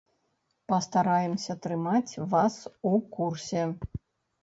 [0.73, 2.53] Пастараемся трымаць вас
[2.93, 3.73] у курсе.